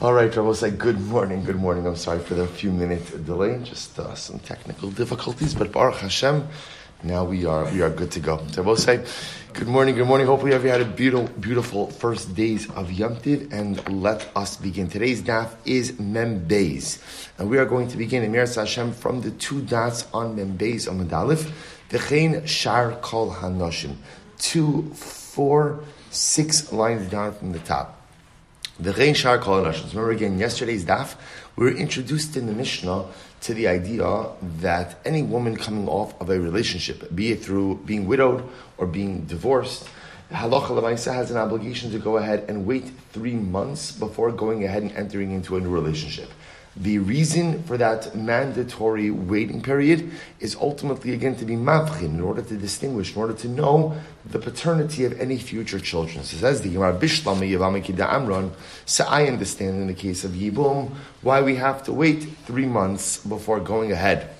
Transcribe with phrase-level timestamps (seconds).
[0.00, 1.84] All right, Rabbi say good morning, good morning.
[1.84, 6.46] I'm sorry for the few minute delay, just uh, some technical difficulties, but Baruch Hashem,
[7.02, 8.36] now we are we are good to go.
[8.56, 9.04] Rabbi say
[9.54, 10.28] good morning, good morning.
[10.28, 14.86] Hopefully, you had a beautiful, beautiful first days of Yom Tiv, and let us begin.
[14.86, 17.02] Today's daf is Mem Beis,
[17.36, 20.56] and we are going to begin in Meretz Hashem from the two dots on Mem
[20.56, 21.50] Beis on Medalif,
[21.90, 23.96] V'chein Shar Kol Hanoshim,
[24.38, 27.97] two, four, six lines down from the top.
[28.80, 31.16] The Rein Shar Kol Remember again, yesterday's daf,
[31.56, 33.06] we were introduced in the Mishnah
[33.40, 34.26] to the idea
[34.60, 39.22] that any woman coming off of a relationship, be it through being widowed or being
[39.22, 39.88] divorced,
[40.30, 44.84] Halacha Lamaisa has an obligation to go ahead and wait three months before going ahead
[44.84, 46.30] and entering into a new relationship.
[46.80, 52.40] The reason for that mandatory waiting period is ultimately again to be mavchin, in order
[52.40, 56.22] to distinguish, in order to know the paternity of any future children.
[56.22, 58.52] So says the Gemara Bishlami Yavamikida Amron.
[58.86, 60.92] So I understand in the case of Yibum
[61.22, 64.30] why we have to wait three months before going ahead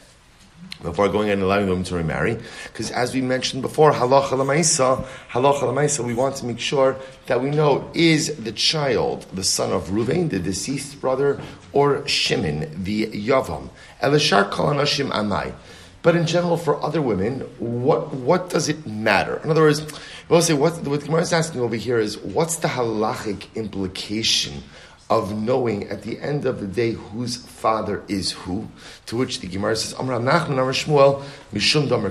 [0.83, 2.39] before going and allowing them to remarry.
[2.65, 7.41] Because as we mentioned before, halacha lamaisa, halacha lamaisa, we want to make sure that
[7.41, 11.41] we know is the child the son of Ruvain, the deceased brother,
[11.73, 13.71] or Shimon, the Yavam.
[14.03, 15.55] Elishar kalanashim amai.
[16.01, 19.41] But in general, for other women, what what does it matter?
[19.43, 19.85] In other words,
[20.29, 24.63] we'll say what what Gemara is asking over here is what's the halachic implication
[25.11, 28.69] of knowing at the end of the day whose father is who.
[29.07, 32.11] To which the Gemara says, Amar Nachman Amar Shmuel Mishum Damer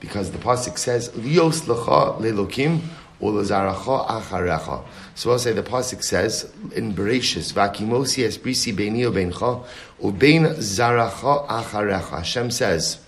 [0.00, 2.80] because the pasuk says, Lios lecha lelokim
[3.20, 4.84] ulazaracha acharecha.
[5.14, 9.64] So I'll say the pasuk says in Bereshis, Vakimosi esprisi beini ubencha
[10.02, 12.18] ubein zaracha acharecha.
[12.18, 12.98] Hashem says.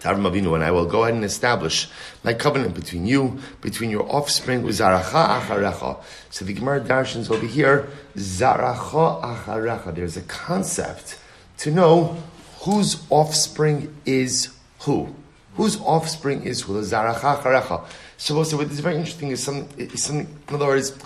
[0.00, 1.88] Tav and I will go ahead and establish
[2.22, 6.02] my covenant between you, between your offspring, with Zaracha Acharecha.
[6.30, 9.94] So the Gemara Darshans over here, Zaracha Acharecha.
[9.94, 11.18] There's a concept
[11.58, 12.16] to know
[12.60, 15.14] whose offspring is who.
[15.54, 16.80] Whose offspring is who?
[16.82, 17.86] Zaracha Acharecha.
[18.18, 20.96] So, so what is very interesting is some, is some, in other words,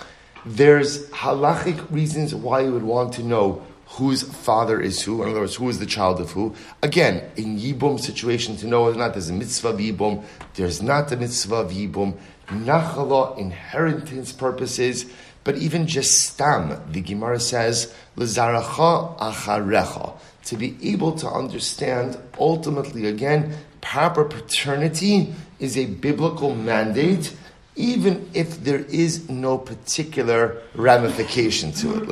[0.44, 5.22] there's halachic reasons why you would want to know whose father is who.
[5.22, 6.54] In other words, who is the child of who.
[6.82, 10.24] Again, in Yibum situation, to know whether or not there's a mitzvah of Yibum,
[10.54, 12.16] there's not a mitzvah of Yibum,
[12.48, 15.06] Nachala, inheritance purposes,
[15.42, 23.06] but even just stam, the Gemara says, Lazaracha acharecha, to be able to understand ultimately
[23.06, 27.34] again, proper paternity is a biblical mandate
[27.76, 32.08] even if there is no particular ramification to it.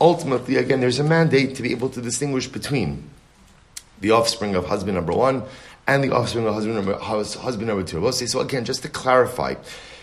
[0.00, 3.08] Ultimately, again, there's a mandate to be able to distinguish between
[4.00, 5.44] the offspring of husband number one
[5.86, 8.12] and the offspring of husband number, husband number two.
[8.12, 9.54] So again, just to clarify,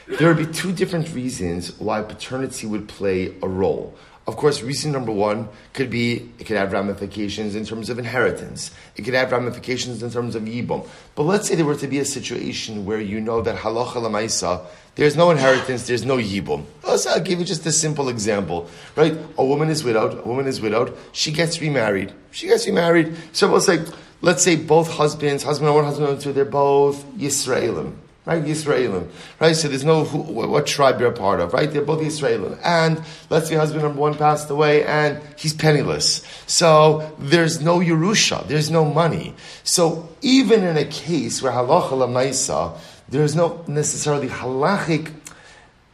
[0.07, 3.94] there would be two different reasons why paternity would play a role.
[4.29, 8.69] Of course, reason number one could be it could have ramifications in terms of inheritance.
[8.95, 10.88] It could have ramifications in terms of yibum.
[11.16, 14.67] But let's say there were to be a situation where you know that halacha lamaisa,
[14.94, 16.66] there's no inheritance, there's no yibum.
[16.95, 19.17] So I'll give you just a simple example, right?
[19.40, 20.19] A woman is widowed.
[20.19, 20.96] A woman is widowed.
[21.11, 22.13] She gets remarried.
[22.29, 23.16] She gets remarried.
[23.31, 23.84] So we'll say,
[24.22, 28.44] let's say both husbands, husband one, husband number two, they're both Yisraelim right?
[28.44, 29.07] Yisraelim,
[29.40, 29.56] right?
[29.56, 31.72] So there's no who, what tribe you're a part of, right?
[31.72, 32.59] They're both Yisraelim.
[32.63, 36.24] And let's say husband number one passed away and he's penniless.
[36.46, 39.34] So there's no Yerusha, there's no money.
[39.63, 42.78] So even in a case where halacha lamaisa,
[43.08, 45.12] there's no necessarily halachic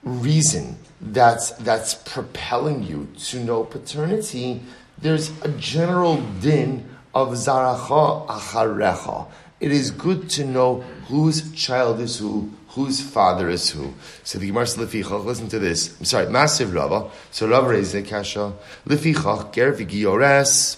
[0.04, 4.62] reason that's, that's propelling you to know paternity,
[4.98, 9.28] there's a general din of zaracha acharecha
[9.60, 13.94] it is good to know whose child is who, whose father is who.
[14.24, 15.98] So the Gemara says, listen to this.
[16.00, 17.10] I'm sorry, massive Rava.
[17.32, 18.54] So Rava raises a kasha.
[18.86, 20.78] Lefichach, ger v'giores,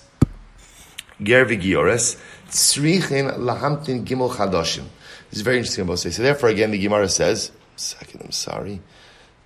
[1.21, 4.85] ger v'giores, tzrichin lahamtin gimel chadoshim.
[5.29, 6.11] This is very interesting about say.
[6.11, 8.81] So therefore again the Gemara says, second, I'm sorry.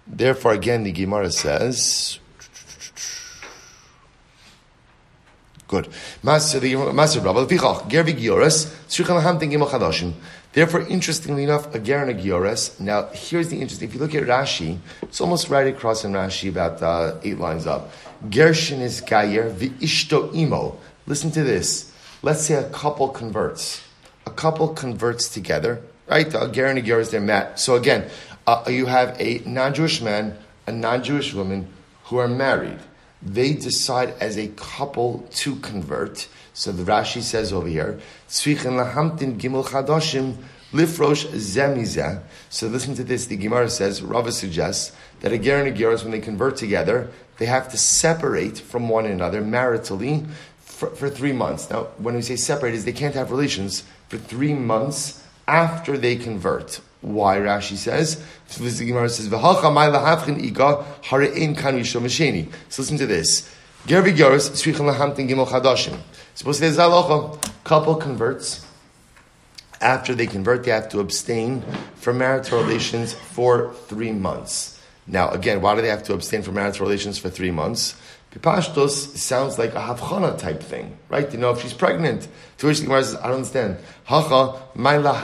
[0.05, 2.19] Therefore again the Gemara says,
[5.71, 5.87] Good.
[10.53, 12.77] Therefore, interestingly enough, a ger and a giores.
[12.81, 13.87] Now, here's the interesting.
[13.87, 17.65] If you look at Rashi, it's almost right across in Rashi, about uh, eight lines
[17.67, 17.93] up.
[18.27, 20.77] Gershin is gayer v'ishto imo.
[21.07, 21.93] Listen to this.
[22.21, 23.81] Let's say a couple converts.
[24.25, 26.27] A couple converts together, right?
[26.35, 27.61] A ger and a giores, they're met.
[27.61, 28.09] So again,
[28.45, 31.69] uh, you have a non-Jewish man, a non-Jewish woman
[32.03, 32.79] who are married
[33.21, 36.27] they decide as a couple to convert.
[36.53, 40.37] So the Rashi says over here, gimel chadoshim
[40.71, 42.21] Lifrosh.
[42.49, 43.25] So listen to this.
[43.25, 47.09] The Gemara says, Rava suggests that a ger and a geras, when they convert together,
[47.37, 50.27] they have to separate from one another maritally
[50.59, 51.69] for, for three months.
[51.69, 56.15] Now, when we say separate, is they can't have relations for three months after they
[56.15, 56.79] convert.
[57.01, 58.23] Why Rashi says?
[58.47, 58.77] Says,
[62.69, 63.53] So listen to this.
[63.87, 65.99] Gervi Geras, Srichan Lahamtin Gimel Chadashim.
[66.35, 68.65] Suppose there's a couple converts
[69.81, 71.63] after they convert, they have to abstain
[71.95, 74.79] from marital relations for three months.
[75.07, 77.95] Now, again, why do they have to abstain from marital relations for three months?
[78.31, 81.29] Pipashtos sounds like a havchana type thing, right?
[81.33, 82.27] You know, if she's pregnant,
[82.59, 83.77] to which the Gemara says, I don't understand.
[84.05, 85.15] Hacha, maila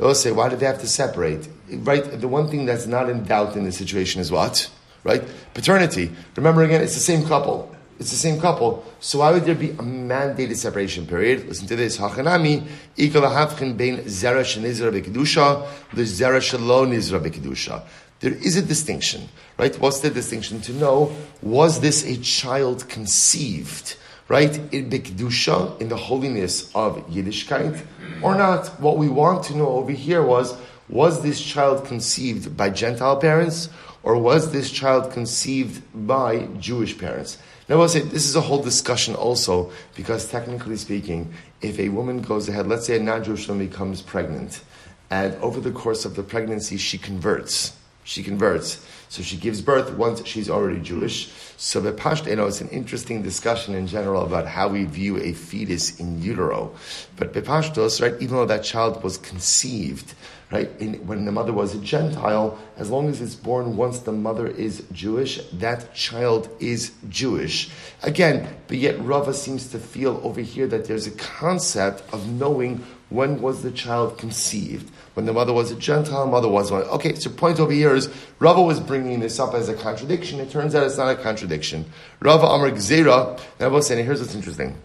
[0.00, 1.46] They'll say, why do they have to separate?
[1.70, 2.02] Right?
[2.02, 4.70] The one thing that's not in doubt in this situation is what?
[5.04, 5.22] Right?
[5.52, 6.10] Paternity.
[6.36, 7.70] Remember again, it's the same couple.
[7.98, 8.82] It's the same couple.
[9.00, 11.46] So why would there be a mandated separation period?
[11.46, 11.98] Listen to this.
[11.98, 12.66] Hachanami
[12.96, 17.82] ikal hafkin bein zera shenizra bekedusha the zera shelo nizra.
[18.20, 19.78] There is a distinction, right?
[19.78, 20.62] What's the distinction?
[20.62, 23.96] To know was this a child conceived,
[24.30, 27.84] right, in bekedusha, in the holiness of Yiddishkeit,
[28.22, 28.68] or not?
[28.80, 30.56] What we want to know over here was
[30.88, 33.68] was this child conceived by Gentile parents,
[34.02, 37.38] or was this child conceived by Jewish parents?
[37.68, 41.88] Now, I will say this is a whole discussion also because technically speaking, if a
[41.88, 44.62] woman goes ahead, let's say a non-Jewish woman becomes pregnant,
[45.10, 49.92] and over the course of the pregnancy she converts, she converts, so she gives birth
[49.94, 51.32] once she's already Jewish.
[51.56, 55.98] So the Pashto, it's an interesting discussion in general about how we view a fetus
[55.98, 56.72] in utero.
[57.16, 60.14] But Bepashtos, right, even though that child was conceived,
[60.52, 60.70] right?
[60.78, 64.46] In, when the mother was a Gentile, as long as it's born once the mother
[64.46, 67.68] is Jewish, that child is Jewish.
[68.04, 72.86] Again, but yet Rava seems to feel over here that there's a concept of knowing
[73.10, 74.90] when was the child conceived.
[75.14, 76.82] When the mother was a Gentile, mother was one.
[76.82, 78.08] Okay, so point over here is
[78.38, 80.40] Rava was bringing this up as a contradiction.
[80.40, 81.84] It turns out it's not a contradiction.
[82.20, 84.78] Rava Amr Gzera, and was saying, here's what's interesting.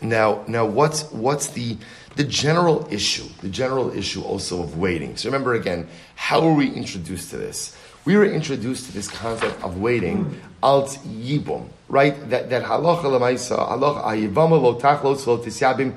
[0.00, 1.76] Now, now what's what's the
[2.16, 5.16] the general issue, the general issue also of waiting.
[5.16, 7.76] So remember again, how were we introduced to this?
[8.04, 12.18] We were introduced to this concept of waiting, alt yibum, right?
[12.30, 15.94] That that halacha lemaisa, halacha ayivama lo tachlos lo tisyabim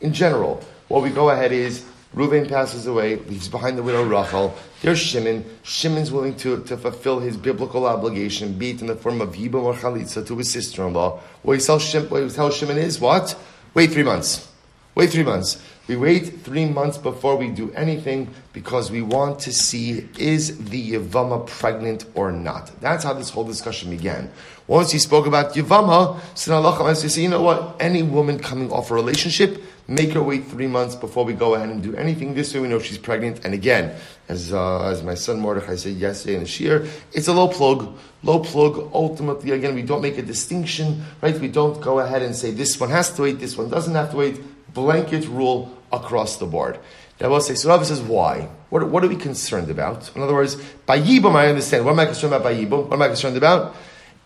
[0.00, 4.54] In general, what we go ahead is Reuven passes away, leaves behind the widow Rachel.
[4.80, 5.44] There's Shimon.
[5.62, 9.64] Shimon's willing to, to fulfill his biblical obligation, be it in the form of yibum
[9.64, 11.20] or chalitza to his sister-in-law.
[11.42, 13.38] What he tells Shimon, what he tells Shimon is what?
[13.74, 14.50] Wait three months.
[14.94, 15.60] Wait three months.
[15.88, 20.92] We wait three months before we do anything because we want to see is the
[20.92, 22.72] Yavama pregnant or not.
[22.80, 24.28] That's how this whole discussion began.
[24.66, 26.16] Once he spoke about Yavama,
[26.48, 27.76] now say, you know what?
[27.78, 31.68] Any woman coming off a relationship, make her wait three months before we go ahead
[31.68, 32.34] and do anything.
[32.34, 33.44] This way we know she's pregnant.
[33.44, 33.94] And again,
[34.28, 37.96] as, uh, as my son Mordechai said yesterday in the shiur, it's a low plug.
[38.24, 41.38] Low plug, ultimately, again, we don't make a distinction, right?
[41.38, 44.10] We don't go ahead and say this one has to wait, this one doesn't have
[44.10, 44.40] to wait
[44.76, 46.78] blanket rule across the board.
[47.18, 48.50] Now we'll say, so Rabbi says, why?
[48.68, 50.14] What, what are we concerned about?
[50.14, 51.86] In other words, by Yibum, I understand.
[51.86, 52.84] What am I concerned about by Yibum?
[52.84, 53.74] What am I concerned about?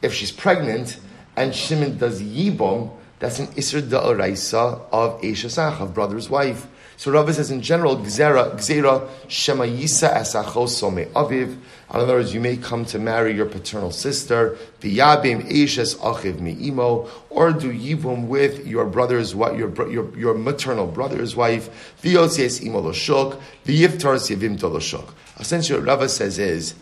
[0.03, 0.99] If she's pregnant
[1.37, 6.67] and Shimon does Yibum, that's an Isra Da'araisa of Esha of brother's wife.
[7.01, 11.53] So Rabbi says in general, Gzera, Gzera, Shema Yisa Esachos Some Aviv.
[11.53, 17.09] In other words, you may come to marry your paternal sister, V'yabim Eshes Achiv Mi'imo,
[17.31, 22.83] or do Yivum with your brother's what your, your, your maternal brother's wife, V'yotzies Imo
[22.83, 25.15] Loshok, V'yiftar Sivim Toloshok.
[25.39, 26.75] Essentially what Rava says is,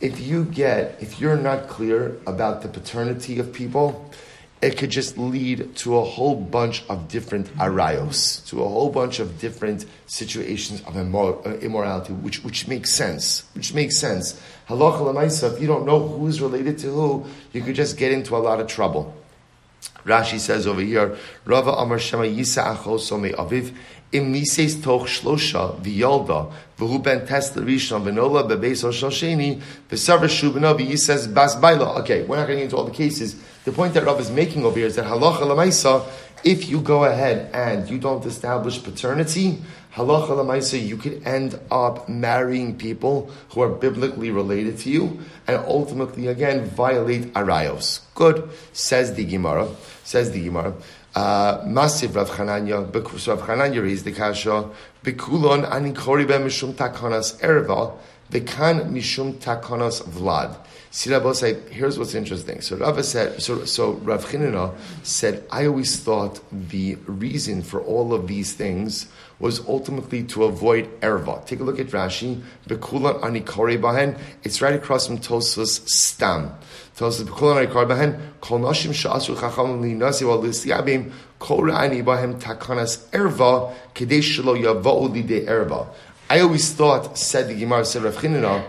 [0.00, 4.10] if you get, if you're not clear about the paternity of people,
[4.60, 9.20] it could just lead to a whole bunch of different arayos, to a whole bunch
[9.20, 13.44] of different situations of uh, immorality, which, which makes sense.
[13.54, 14.40] Which makes sense.
[14.68, 18.36] Halacha lemaisa, if you don't know who's related to who, you could just get into
[18.36, 19.14] a lot of trouble.
[20.04, 23.72] Rashi says over here, Rava Amar Shema Yisa Achos Aviv,
[24.10, 29.60] Im nises toch shlosha v'yolda v'hu ben test l'rishon v'nola bebeis shel sheni
[29.90, 32.00] v'savar shubino v'yises bas baila.
[32.00, 33.36] Okay, we're not getting into all the cases.
[33.68, 36.08] The point that Rav is making over here is that halacha lemaisa,
[36.42, 39.58] if you go ahead and you don't establish paternity,
[39.94, 45.58] halacha lemaisa, you could end up marrying people who are biblically related to you, and
[45.66, 48.00] ultimately again violate arayos.
[48.14, 49.68] Good, says the Gemara.
[50.02, 50.72] Says the Gemara.
[51.14, 54.70] Uh, massive Rav Chananya, Rav Chananya raised the kasha,
[55.04, 57.98] Bekulon ani koribe mishum takanas erva,
[58.30, 60.56] Vekan mishum takanos vlad.
[60.90, 62.62] See, Rabbi said, here's what's interesting.
[62.62, 68.14] So Rav said, so, so Rav Chinina said, I always thought the reason for all
[68.14, 69.06] of these things
[69.38, 71.44] was ultimately to avoid erva.
[71.46, 72.40] Take a look at Rashi.
[72.66, 74.18] Bekulan ani bahen.
[74.42, 76.52] It's right across from Tosfos stam.
[76.96, 78.20] Tosfos bekulan ani bahen.
[78.40, 81.12] Kol nashim sha'asu chacham linasi wal lisyabim.
[81.38, 83.74] Kol ra'ani bahem takanas erva.
[83.94, 85.86] Kedei shelo yava'u lidei erva.
[86.30, 88.64] I always thought, said the Gemara, said Rav Chinina,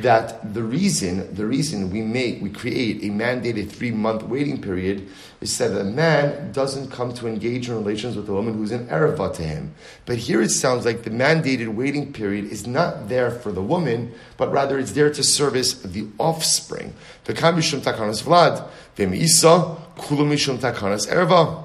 [0.00, 5.08] that the reason, the reason we make, we create a mandated three month waiting period
[5.40, 8.86] is that a man doesn't come to engage in relations with a woman who's an
[8.86, 9.74] Arava to him.
[10.06, 14.14] But here it sounds like the mandated waiting period is not there for the woman,
[14.38, 16.94] but rather it's there to service the offspring.
[17.24, 18.66] The Kamishum Takanas Vlad,
[18.98, 21.61] Isa, Kulumishum Takanas Erva.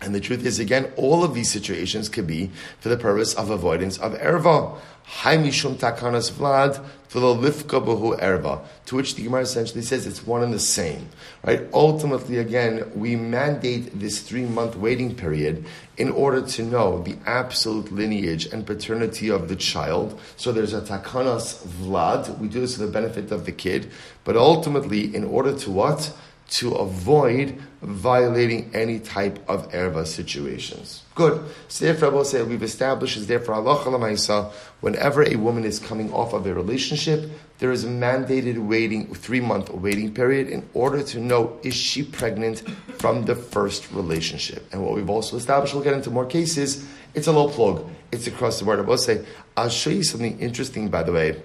[0.00, 2.50] And the truth is, again, all of these situations could be
[2.80, 4.78] for the purpose of avoidance of erva.
[5.22, 8.60] Haimishum takanas vlad lifka behu erva.
[8.86, 11.08] To which the Gemara essentially says it's one and the same.
[11.44, 11.62] Right?
[11.72, 15.64] Ultimately, again, we mandate this three month waiting period
[15.96, 20.20] in order to know the absolute lineage and paternity of the child.
[20.36, 22.38] So there's a takanas vlad.
[22.38, 23.90] We do this for the benefit of the kid.
[24.24, 26.12] But ultimately, in order to what?
[26.48, 31.02] To avoid violating any type of erva situations.
[31.14, 31.42] Good.
[31.78, 34.52] Therefore, Rabbi say we've established is therefore lamaisa.
[34.80, 39.40] Whenever a woman is coming off of a relationship, there is a mandated waiting three
[39.40, 42.60] month waiting period in order to know is she pregnant
[42.98, 44.66] from the first relationship.
[44.72, 46.86] And what we've also established, we'll get into more cases.
[47.14, 47.88] It's a low plug.
[48.12, 48.78] It's across the board.
[48.78, 49.24] I will say
[49.56, 50.88] I'll show you something interesting.
[50.90, 51.40] By the way,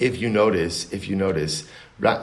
[0.00, 1.68] if you notice, if you notice,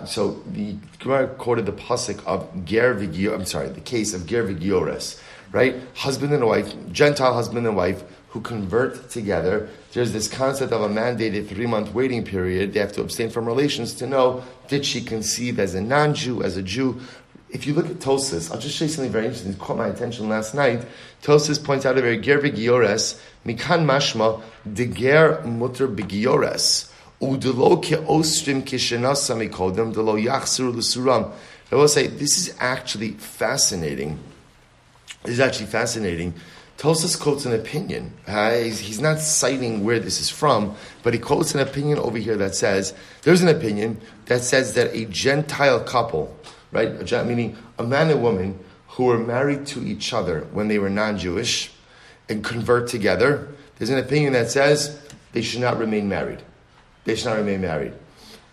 [0.06, 3.34] so the Gemara quoted the pasuk of Ger Vigio.
[3.34, 5.76] I'm sorry, the case of Ger Vigiores, right?
[5.94, 9.70] Husband and wife, Gentile husband and wife who convert together.
[9.94, 12.74] There's this concept of a mandated three month waiting period.
[12.74, 16.44] They have to abstain from relations to know did she conceive as a non Jew,
[16.44, 17.00] as a Jew.
[17.50, 19.54] If you look at Tosis, I'll just show you something very interesting.
[19.54, 20.86] It caught my attention last night.
[21.24, 24.42] Tosis points out a very ger vigiores, mikan mashma,
[24.72, 26.92] de ger mutter bigiores.
[31.72, 34.20] I will say, this is actually fascinating.
[35.24, 36.36] This is actually fascinating.
[36.78, 38.14] Tosas quotes an opinion.
[38.28, 42.20] Uh, he's, he's, not citing where this is from, but he quotes an opinion over
[42.20, 42.94] here that says
[43.24, 46.38] there's an opinion that says that a Gentile couple,
[46.72, 48.60] right, a, meaning a man and woman
[48.90, 51.72] who were married to each other when they were non-Jewish
[52.30, 53.48] and convert together,
[53.78, 56.44] there's an opinion that says they should not remain married
[57.08, 57.94] they should not remain married.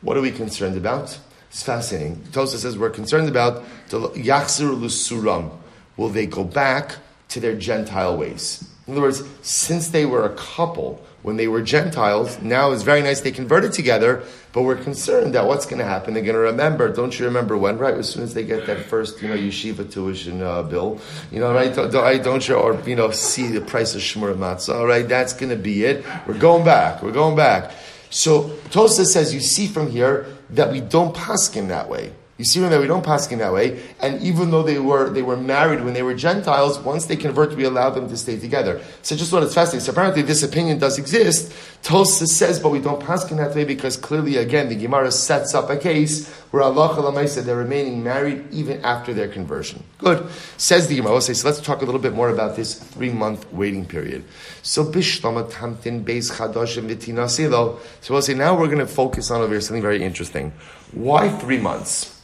[0.01, 1.19] What are we concerned about?
[1.51, 2.23] It's fascinating.
[2.33, 5.51] Tosa says we're concerned about the Yachzir Lusuram.
[5.97, 6.97] Will they go back
[7.31, 8.65] to their Gentile ways?
[8.87, 13.03] In other words, since they were a couple when they were Gentiles, now it's very
[13.03, 16.15] nice they converted together, but we're concerned that what's going to happen?
[16.15, 16.93] They're going to remember.
[16.93, 17.79] Don't you remember when?
[17.79, 21.01] Right, as soon as they get that first, you know, yeshiva tuition uh, bill,
[21.33, 21.75] you know, right?
[21.75, 24.75] Don't, don't you or you know see the price of shmur matzah?
[24.75, 26.05] All right, that's going to be it.
[26.27, 27.03] We're going back.
[27.03, 27.73] We're going back.
[28.15, 32.13] So Tosa says you see from here that we don't paskin that way.
[32.37, 35.23] You see that we don't pass in that way, and even though they were they
[35.23, 38.81] were married when they were Gentiles, once they convert, we allow them to stay together.
[39.03, 39.85] So just what it's fascinating.
[39.85, 41.53] So apparently, this opinion does exist.
[41.85, 45.55] Tosa says, but we don't pass in that way because clearly, again, the Gemara sets
[45.55, 49.85] up a case where Allah said they're remaining married even after their conversion.
[49.99, 50.27] Good
[50.57, 51.21] says the Gemara.
[51.21, 54.25] So let's talk a little bit more about this three month waiting period.
[54.63, 57.79] So bishlama tamtin beis chadashim v'tinasilo.
[58.01, 60.53] So we'll say now we're going to focus on over here something very interesting.
[60.91, 62.24] Why three months?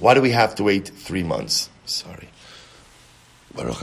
[0.00, 1.68] Why do we have to wait three months?
[1.84, 2.30] Sorry.
[3.56, 3.74] All right,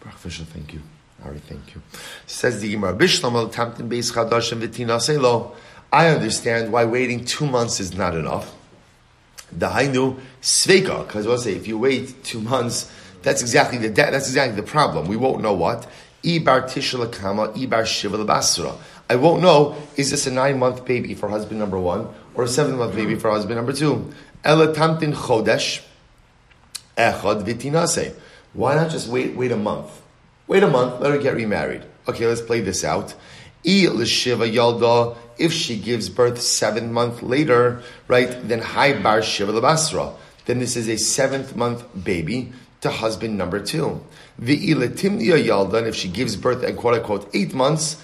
[0.00, 0.80] Baruch Fisher, thank you.
[1.24, 1.82] All right, thank you.
[2.26, 5.54] Says the Gemara, Bishlam tamtin beis chadashim v'tina selo.
[5.92, 8.54] I understand why waiting two months is not enough.
[9.54, 12.90] Dahainu sveka, because we'll say if you wait two months,
[13.22, 15.08] that's exactly the that's exactly the problem.
[15.08, 15.86] We won't know what.
[16.22, 18.74] Ibar tishla kama, ibar shiva basra.
[19.08, 22.48] I won't know, is this a nine month baby for husband number one or a
[22.48, 24.12] seven month baby for husband number two?
[24.44, 25.82] Elatamtin chodesh
[26.96, 28.14] echad vitinase.
[28.52, 30.02] Why not just wait, wait a month?
[30.46, 31.82] Wait a month, let her get remarried.
[32.08, 33.14] Okay, let's play this out.
[33.64, 40.14] Shiva yalda, if she gives birth seven months later, right, then hi bar shiva labasra.
[40.46, 44.04] Then this is a seventh month baby to husband number two.
[44.40, 48.02] Timnia yalda, and if she gives birth at quote unquote eight months,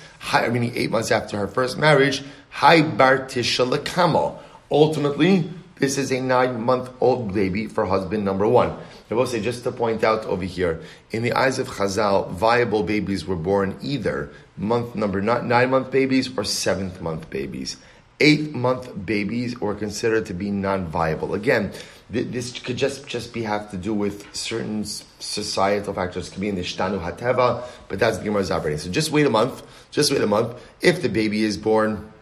[0.51, 4.39] meaning eight months after her first marriage, Hai Bar Tisha
[4.71, 8.77] Ultimately, This is a nine month old baby for husband number one.
[9.11, 10.81] I will say, just to point out over here,
[11.13, 16.37] in the eyes of Chazal, viable babies were born either month number nine, month babies
[16.37, 17.77] or seventh month babies.
[18.21, 21.35] Eight month babies were considered to be non viable.
[21.35, 21.73] Again,
[22.11, 26.29] this could just, just be have to do with certain societal factors.
[26.29, 28.79] It could be in the Shtanu Hateva, but that's the operating.
[28.79, 30.61] So just wait a month, just wait a month.
[30.81, 32.13] If the baby is born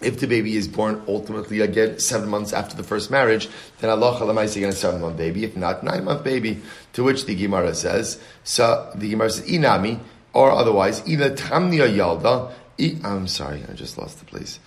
[0.00, 3.48] if the baby is born ultimately again seven months after the first marriage,
[3.80, 5.44] then Allah is again a seven month baby.
[5.44, 6.60] If not, nine month baby.
[6.94, 10.00] To which the Gemara says, so the Gemara says, inami,
[10.32, 12.52] or otherwise, ila tamnia yalda.
[13.04, 14.58] I'm sorry, I just lost the place.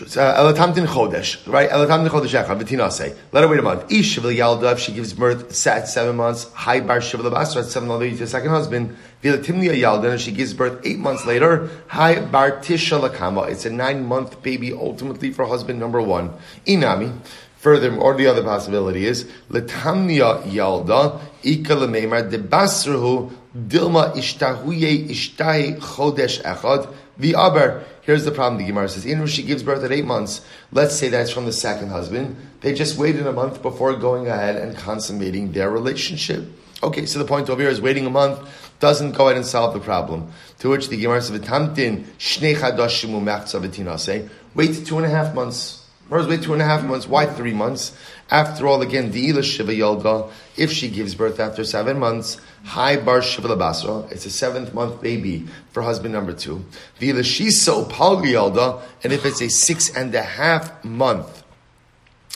[0.00, 1.68] Uh, Elatamtin chodesh, right?
[1.68, 3.14] Elatamtin chodesh echad v'tinase.
[3.32, 3.92] Let her wait a month.
[3.92, 6.50] Ish yalda, she gives birth at seven months.
[6.54, 8.96] High bar shivla basra at seven months to second husband.
[9.22, 11.68] V'elatimnia yalda, if she gives birth eight months later.
[11.88, 13.50] High bar tisha lakama.
[13.50, 16.30] It's a nine month baby ultimately for husband number one.
[16.66, 17.18] Inami.
[17.58, 26.90] Furthermore, the other possibility is letamnia yalda ika lemeimar debasruhu dilma ishtahuye ishtai chodesh echad
[27.20, 27.84] v'aber.
[28.02, 28.60] Here's the problem.
[28.60, 30.40] The Gemara says, if she gives birth at eight months,
[30.72, 32.36] let's say that's from the second husband.
[32.60, 36.44] They just waited a month before going ahead and consummating their relationship.
[36.82, 38.40] Okay, so the point over here is waiting a month
[38.80, 40.32] doesn't go ahead and solve the problem.
[40.60, 45.79] To which the Gemara says, "V'tamtin shnei chadashim Wait two and a half months.
[46.10, 47.06] Whereas wait two and a half months.
[47.06, 47.96] Why three months?
[48.30, 50.30] After all, again, the shiva yolda.
[50.56, 54.00] If she gives birth after seven months, Hi bar shiva basra.
[54.10, 56.64] It's a seventh month baby for husband number two.
[56.98, 58.82] Vila shiso palgiyalda.
[59.02, 61.40] And if it's a six and a half month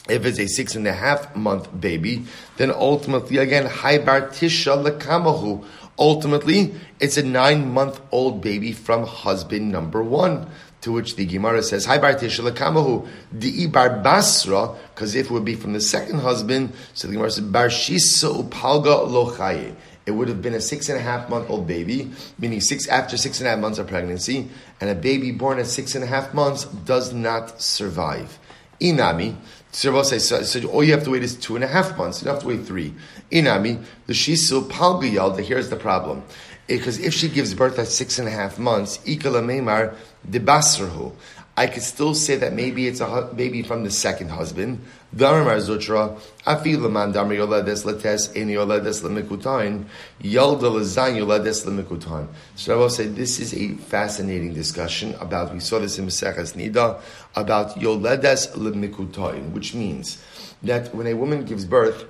[0.08, 2.26] if it's a six and a half month baby,
[2.58, 5.64] then ultimately again, hi bar tisha lekamahu.
[5.98, 10.50] Ultimately, it's a nine month old baby from husband number one.
[10.84, 13.06] To which the Gemara says, "Hi bar tishalakamahu
[13.38, 17.30] di bar basra," because if it would be from the second husband, so the Gemara
[17.30, 19.72] says, "Bar shiso palga lochaye."
[20.04, 23.16] It would have been a six and a half month old baby, meaning six after
[23.16, 26.06] six and a half months of pregnancy, and a baby born at six and a
[26.06, 28.38] half months does not survive.
[28.78, 29.36] Inami,
[29.72, 32.20] so, so all you have to wait is two and a half months.
[32.20, 32.92] You don't have to wait three.
[33.32, 35.40] Inami, the shisu palgiyal.
[35.40, 36.24] Here's the problem
[36.66, 39.94] because if she gives birth at six and a half months, ikala meimar
[40.29, 41.12] debasrahu.
[41.57, 44.81] I could still say that maybe it's a baby from the second husband.
[45.14, 49.85] Damar zutra afi leman damar yoledes letes in yoledes lemikutain
[50.20, 52.27] yelda lezayin yoledes lemikutain.
[52.57, 55.55] So I will say this is a fascinating discussion about.
[55.55, 57.00] We saw this in Maseches Nida
[57.37, 60.20] about yoledes lemikutain, which means
[60.64, 62.05] that when a woman gives birth,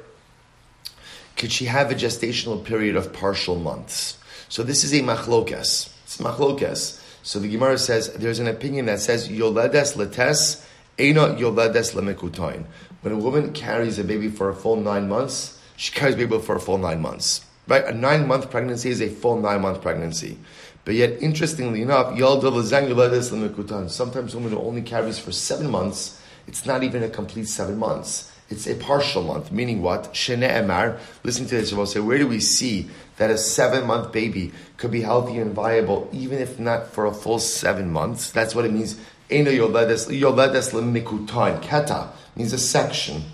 [1.36, 4.16] could she have a gestational period of partial months?
[4.48, 5.90] So this is a machlokas.
[6.04, 7.00] It's machlokas.
[7.22, 10.64] So the Gemara says there's an opinion that says yoledes letes
[10.98, 12.64] ena yoledes lemekutain.
[13.00, 16.38] When a woman carries a baby for a full nine months, she carries a baby
[16.38, 17.44] for a full nine months.
[17.66, 17.84] Right?
[17.84, 20.38] A nine month pregnancy is a full nine month pregnancy.
[20.84, 22.18] But yet, interestingly enough.
[22.18, 26.20] Sometimes a woman only carries for seven months.
[26.46, 28.30] It's not even a complete seven months.
[28.50, 30.12] It's a partial month, meaning what?
[30.12, 30.98] Shene Emar.
[31.22, 34.90] Listen to this, we'll say, where do we see that a seven month baby could
[34.90, 38.30] be healthy and viable, even if not for a full seven months?
[38.30, 38.98] That's what it means.
[39.30, 41.62] Eno yoledes lemikutain.
[41.62, 43.24] Keta means a section.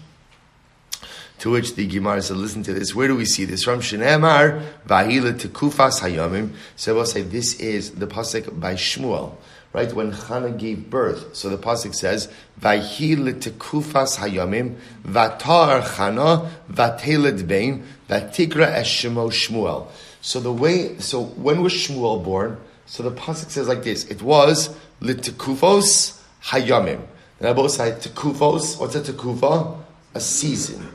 [1.39, 2.95] To which the Gemara said, listen to this.
[2.95, 3.65] Where do we see this?
[3.65, 6.51] From Shenemar, Vahila Tekufas Hayamim.
[6.77, 9.35] So we'll say this is the pasuk by Shmuel
[9.73, 9.93] right?
[9.93, 11.37] When Chana gave birth.
[11.37, 12.29] So the pasuk says,
[12.61, 19.87] "Vayhi letekufas hayamim vatar Chana vateled bein vatikra eshemo Shmuel."
[20.21, 22.59] So the way, so when was Shmuel born?
[22.87, 27.01] So the pasuk says like this: It was litekufos hayamim.
[27.39, 28.79] And I both say tekufos.
[28.79, 29.79] What's a tekufa?
[30.15, 30.89] A season.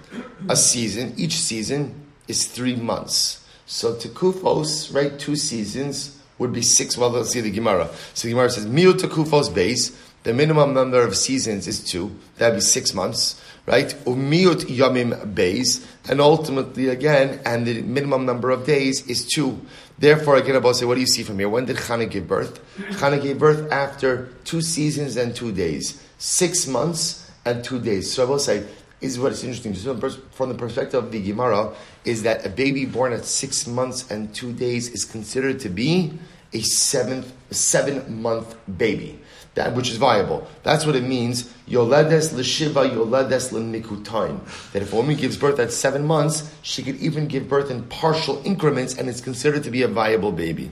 [0.49, 1.13] A season.
[1.17, 3.43] Each season is three months.
[3.65, 5.17] So tekufos, right?
[5.17, 6.97] Two seasons would be six.
[6.97, 7.89] Well, let's see the Gemara.
[8.13, 9.97] So the Gemara says, Miut kufos base.
[10.25, 12.17] The minimum number of seasons is two.
[12.37, 13.89] That'd be six months, right?
[14.05, 19.61] Umiut yamim base, and ultimately again, and the minimum number of days is two.
[19.99, 21.47] Therefore, again, Abba say, what do you see from here?
[21.47, 22.59] When did Chana give birth?
[22.93, 28.11] Chana gave birth after two seasons and two days, six months and two days.
[28.11, 28.65] So I will say,
[29.05, 33.13] is what is interesting from the perspective of the Gemara is that a baby born
[33.13, 36.13] at six months and two days is considered to be
[36.53, 39.19] a seventh, seven month baby,
[39.55, 40.47] that which is viable.
[40.63, 41.53] That's what it means.
[41.67, 44.39] Yoledes l'shiva, yoledes l'nikutain.
[44.71, 47.83] That if a woman gives birth at seven months, she could even give birth in
[47.83, 50.71] partial increments, and it's considered to be a viable baby.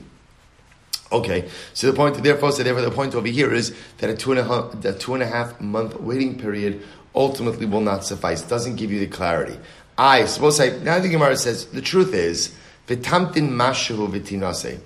[1.12, 4.32] Okay, so the point, therefore, so therefore, the point over here is that a two
[4.32, 6.82] and a half, two and a half month waiting period
[7.16, 8.42] ultimately will not suffice.
[8.42, 9.58] Doesn't give you the clarity.
[9.98, 12.56] I suppose I now the Gemara says the truth is
[12.88, 14.80] v'tamtin mashu v'tinase.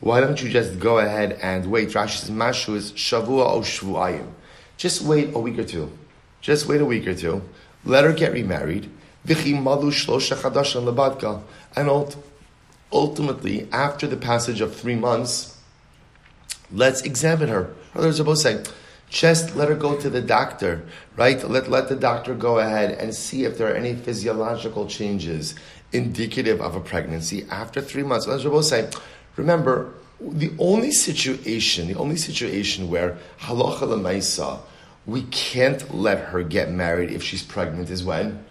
[0.00, 1.90] Why don't you just go ahead and wait?
[1.90, 4.28] Rashi says mashu is shavua o shvuayim.
[4.76, 5.90] Just wait a week or two.
[6.40, 7.42] Just wait a week or two.
[7.84, 8.90] Let her get remarried.
[9.26, 9.38] And
[12.92, 15.58] ultimately, after the passage of three months,
[16.72, 17.74] let's examine her.
[17.94, 18.64] Others are both saying,
[19.08, 20.84] just let her go to the doctor,
[21.16, 21.42] right?
[21.48, 25.54] Let, let the doctor go ahead and see if there are any physiological changes
[25.92, 28.28] indicative of a pregnancy after three months.
[28.28, 28.90] As both say,
[29.36, 34.60] remember, the only situation, the only situation where halacha lemaisa,
[35.06, 38.44] we can't let her get married if she's pregnant is when?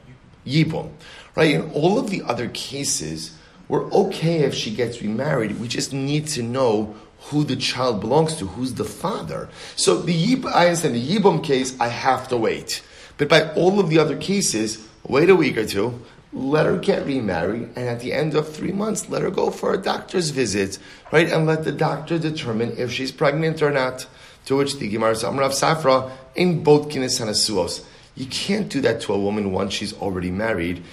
[0.45, 0.91] Yibum.
[1.35, 1.51] Right?
[1.51, 5.59] In all of the other cases, we're okay if she gets remarried.
[5.59, 9.49] We just need to know who the child belongs to, who's the father.
[9.75, 12.81] So the Yib, I understand the Yibum case, I have to wait.
[13.17, 16.01] But by all of the other cases, wait a week or two,
[16.33, 19.73] let her get remarried, and at the end of three months, let her go for
[19.73, 20.77] a doctor's visit,
[21.11, 21.31] right?
[21.31, 24.05] And let the doctor determine if she's pregnant or not.
[24.45, 27.83] To which the Gemara says, Amrav Safra, in both Kinis and Asuos.
[28.15, 30.83] You can't do that to a woman once she's already married.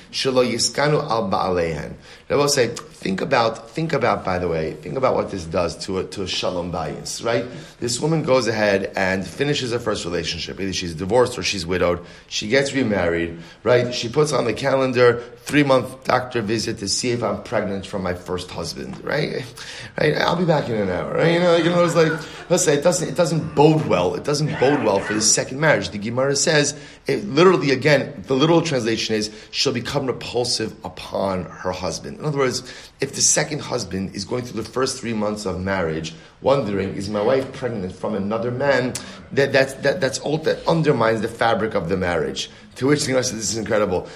[2.34, 5.76] I will say, think about, think about, by the way, think about what this does
[5.84, 7.44] to a, to a shalom bayis, right?
[7.78, 10.58] This woman goes ahead and finishes her first relationship.
[10.58, 12.04] Either she's divorced or she's widowed.
[12.26, 13.94] She gets remarried, right?
[13.94, 18.02] She puts on the calendar three month doctor visit to see if I'm pregnant from
[18.02, 19.44] my first husband, right?
[20.00, 20.16] Right?
[20.16, 21.34] I'll be back in an hour, right?
[21.34, 22.10] You know, you know, it's like,
[22.50, 24.16] let's say it doesn't, it doesn't bode well.
[24.16, 25.90] It doesn't bode well for the second marriage.
[25.90, 31.70] The Gemara says, it literally, again, the literal translation is, she'll become repulsive upon her
[31.70, 32.18] husband.
[32.24, 32.62] In other words,
[33.02, 37.10] if the second husband is going through the first three months of marriage, wondering, is
[37.10, 38.94] my wife pregnant from another man?
[39.32, 42.50] That, that, that, that's all that undermines the fabric of the marriage.
[42.76, 44.08] To which the Gemara says, this is incredible.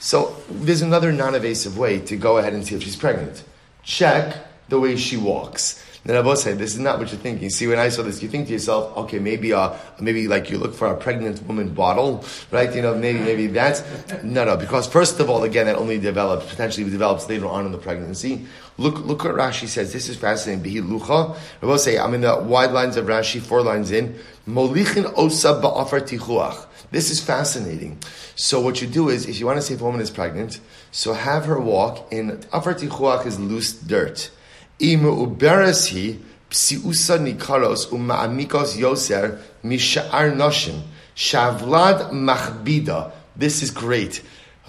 [0.00, 3.42] So there's another non-evasive way to go ahead and see if she's pregnant.
[3.82, 4.36] Check
[4.68, 5.82] the way she walks.
[6.08, 7.50] Then I both say, this is not what you're thinking.
[7.50, 10.56] See, when I saw this, you think to yourself, okay, maybe, uh, maybe like you
[10.56, 12.74] look for a pregnant woman bottle, right?
[12.74, 13.82] You know, maybe, maybe that's,
[14.24, 17.72] no, no, because first of all, again, that only develops, potentially develops later on in
[17.72, 18.46] the pregnancy.
[18.78, 19.92] Look, look what Rashi says.
[19.92, 20.64] This is fascinating.
[20.64, 21.36] Bihi lucha.
[21.60, 24.18] I will say, I'm in the wide lines of Rashi, four lines in.
[24.48, 26.64] Molichin osa ba'afar tichuach.
[26.90, 27.98] This is fascinating.
[28.34, 30.58] So what you do is, if you want to see if a woman is pregnant,
[30.90, 34.30] so have her walk in, afar tichuach is loose dirt.
[41.16, 43.12] Shavlad.
[43.36, 44.22] This is great.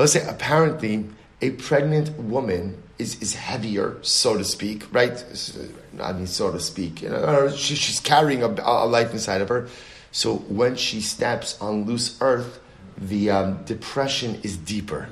[0.06, 1.06] Say apparently
[1.42, 5.24] a pregnant woman is, is heavier, so to speak, right?
[6.02, 7.06] I mean, so to speak.
[7.56, 9.68] She, she's carrying a, a, life inside of her.
[10.12, 12.60] So when she steps on loose earth,
[12.98, 15.08] the um, depression is deeper.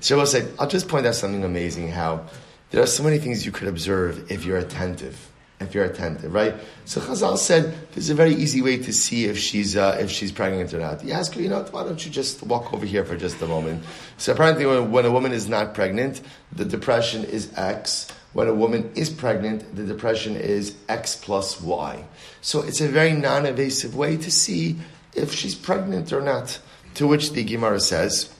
[0.00, 2.26] So I'll say, I'll just point out something amazing how
[2.72, 5.28] there are so many things you could observe if you're attentive.
[5.60, 6.56] If you're attentive, right?
[6.86, 10.32] So Chazal said there's a very easy way to see if she's uh, if she's
[10.32, 11.04] pregnant or not.
[11.04, 13.46] You ask her, you know, why don't you just walk over here for just a
[13.46, 13.84] moment?
[14.16, 18.08] So apparently, when, when a woman is not pregnant, the depression is X.
[18.32, 22.04] When a woman is pregnant, the depression is X plus Y.
[22.40, 24.78] So it's a very non-evasive way to see
[25.14, 26.58] if she's pregnant or not.
[26.94, 28.34] To which the Gemara says,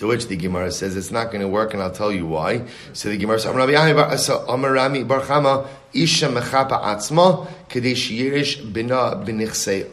[0.00, 2.64] to which the Gemara says it's not going to work, and I'll tell you why.
[2.94, 9.22] So the Gemara says, Amarami Barchama Isha Mechapa Atzma Kadesh Yirish Bina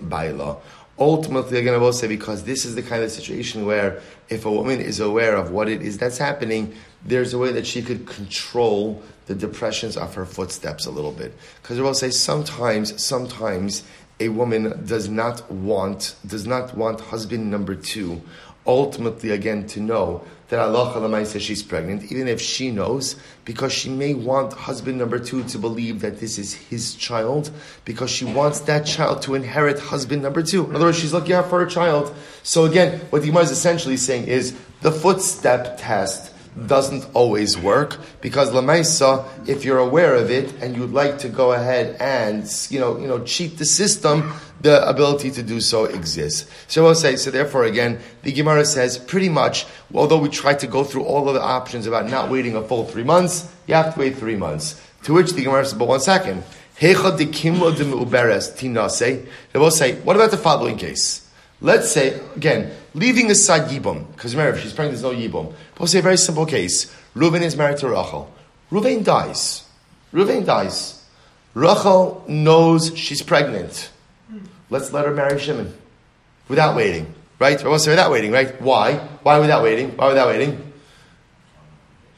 [0.01, 0.57] Baila.
[0.97, 4.51] Ultimately, again, I will say because this is the kind of situation where if a
[4.51, 8.07] woman is aware of what it is that's happening, there's a way that she could
[8.07, 11.33] control the depressions of her footsteps a little bit.
[11.61, 13.83] Because I will say sometimes, sometimes
[14.19, 18.21] a woman does not want does not want husband number two
[18.67, 23.89] ultimately again to know that Allah says she's pregnant, even if she knows, because she
[23.89, 27.51] may want husband number two to believe that this is his child,
[27.83, 30.65] because she wants that child to inherit husband number two.
[30.69, 32.15] In other words, she's looking out for her child.
[32.43, 36.33] So again, what the Gemara is essentially saying is the footstep test
[36.65, 41.53] doesn't always work because lamaisa, if you're aware of it and you'd like to go
[41.53, 46.49] ahead and you know you know cheat the system, the ability to do so exists.
[46.67, 47.29] So I'll say so.
[47.29, 49.67] Therefore, again, the Gemara says pretty much.
[49.93, 52.85] Although we try to go through all of the options about not waiting a full
[52.85, 54.81] three months, you have to wait three months.
[55.03, 56.43] To which the Gemara says, but one second.
[56.79, 57.17] They will
[59.71, 61.27] say, what about the following case?
[61.59, 65.53] Let's say, again, leaving aside Yibum, because remember, if she's pregnant, there's no Yibum.
[65.73, 66.93] But we'll say a very simple case.
[67.15, 68.33] Reuven is married to Rachel.
[68.71, 69.67] Reuven dies.
[70.13, 71.03] Ruvain dies.
[71.53, 73.89] Rachel knows she's pregnant.
[74.69, 75.73] Let's let her marry Shimon
[76.47, 77.63] without waiting, right?
[77.63, 78.61] Or say without waiting, right?
[78.61, 78.95] Why?
[79.23, 79.95] Why without waiting?
[79.95, 80.73] Why without waiting?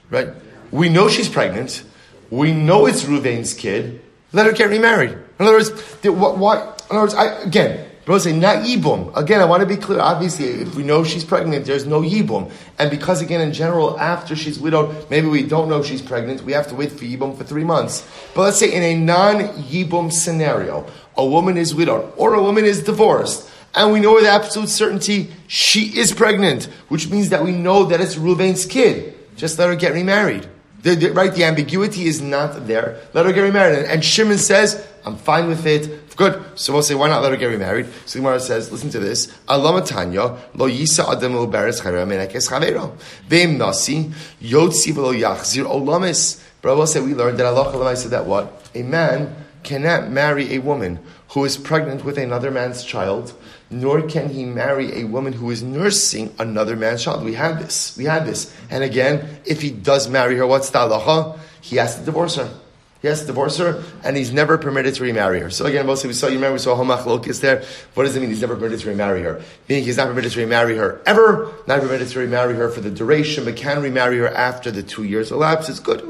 [0.10, 0.30] Right?
[0.72, 1.84] We know she's pregnant.
[2.30, 4.02] We know it's Ruvain's kid.
[4.34, 5.12] Let her get remarried.
[5.12, 5.70] In other words,
[6.04, 6.62] why?
[6.62, 9.15] In other words, I, again, Bro say not yibum.
[9.15, 10.00] Again, I want to be clear.
[10.00, 12.52] Obviously, if we know she's pregnant, there's no yibum.
[12.80, 16.41] And because again, in general, after she's widowed, maybe we don't know she's pregnant.
[16.41, 18.04] We have to wait for yibum for three months.
[18.34, 22.82] But let's say in a non-yibum scenario, a woman is widowed or a woman is
[22.82, 27.84] divorced, and we know with absolute certainty she is pregnant, which means that we know
[27.84, 29.19] that it's Ruvain's kid.
[29.36, 30.50] Just let her get remarried.
[30.82, 33.02] The, the, right, the ambiguity is not there.
[33.13, 33.80] Let her get remarried.
[33.80, 36.15] And, and Shimon says, I'm fine with it.
[36.15, 36.44] Good.
[36.60, 37.86] So we'll say, why not let her get remarried?
[38.06, 39.28] So the Gemara says, listen to this.
[39.48, 41.32] Alamatanya, lo yisa adam
[43.58, 44.12] nasi,
[44.42, 46.44] yotzi v'lo yachzir olamis.
[46.62, 48.70] Will say, we learned that Allah said that what?
[48.76, 53.34] A man cannot marry a woman who is pregnant with another man's child,
[53.70, 57.24] nor can he marry a woman who is nursing another man's child.
[57.24, 57.96] We had this.
[57.98, 58.54] We had this.
[58.70, 61.38] And again, if he does marry her, what's the halacha?
[61.62, 62.50] He has to divorce her.
[63.02, 65.50] He has to divorce her, and he's never permitted to remarry her.
[65.50, 67.64] So again, mostly we saw, you remember we saw Homach there.
[67.94, 69.42] What does it mean he's never permitted to remarry her?
[69.70, 72.92] Meaning he's not permitted to remarry her ever, not permitted to remarry her for the
[72.92, 75.70] duration, but can remarry her after the two years elapse.
[75.70, 76.06] It's good.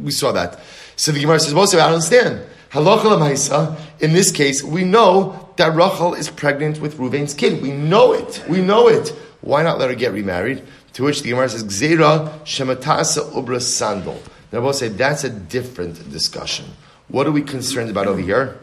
[0.00, 0.60] We saw that.
[0.94, 2.46] So the Gemara says, mostly I don't understand.
[2.70, 7.62] Halacha in this case, we know that Rachel is pregnant with Ruvain's kid.
[7.62, 8.44] We know it.
[8.48, 9.08] We know it.
[9.40, 10.62] Why not let her get remarried?
[10.94, 14.20] To which the Gemara says, Gzera shematasa ubra sandal.
[14.52, 16.66] Now, we'll say that's a different discussion.
[17.08, 18.58] What are we concerned about over here?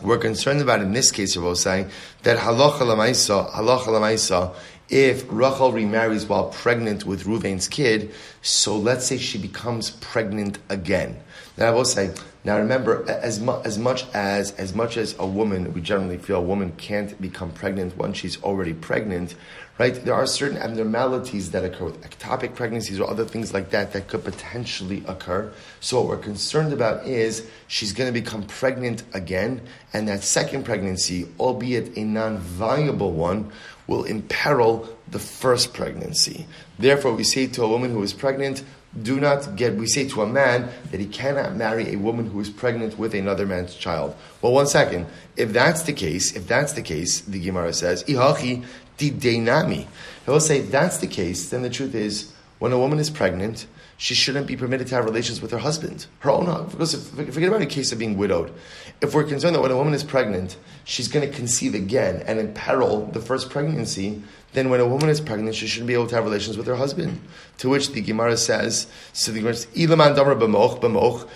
[0.00, 1.90] We're concerned about in this case, we're saying
[2.22, 4.54] that halacha lamaisa, halacha
[4.88, 11.18] if Rachel remarries while pregnant with Ruvain's kid, so let's say she becomes pregnant again.
[11.56, 12.10] Now I will say,
[12.44, 16.36] now remember, as, mu- as much as as much as a woman, we generally feel
[16.36, 19.36] a woman can't become pregnant once she's already pregnant
[19.78, 19.94] right?
[20.04, 24.06] There are certain abnormalities that occur with ectopic pregnancies or other things like that that
[24.06, 25.52] could potentially occur.
[25.80, 30.64] So what we're concerned about is she's going to become pregnant again, and that second
[30.64, 33.50] pregnancy, albeit a non-viable one,
[33.86, 36.46] will imperil the first pregnancy.
[36.78, 38.62] Therefore, we say to a woman who is pregnant,
[39.00, 42.40] do not get, we say to a man that he cannot marry a woman who
[42.40, 44.14] is pregnant with another man's child.
[44.42, 45.06] Well, one second.
[45.36, 48.64] If that's the case, if that's the case, the Gemara says, Ihachi
[48.98, 49.86] Dideinami.
[50.26, 53.66] He'll say, if that's the case, then the truth is, when a woman is pregnant,
[54.02, 56.72] she shouldn't be permitted to have relations with her husband, her own husband.
[56.72, 58.52] Because if, forget about a case of being widowed.
[59.00, 62.40] If we're concerned that when a woman is pregnant, she's going to conceive again and
[62.40, 64.20] imperil the first pregnancy,
[64.54, 66.74] then when a woman is pregnant, she shouldn't be able to have relations with her
[66.74, 67.20] husband.
[67.58, 71.28] To which the Gemara says, so the Gemara says, Ilaman damar b'moch.